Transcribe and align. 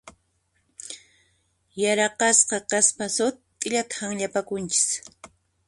Yaraqasqa 1.81 2.57
kaspaqa 2.69 3.13
sut'illata 3.17 3.95
hanllapakunchis. 4.07 4.85